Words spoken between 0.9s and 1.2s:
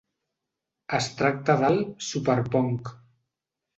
Es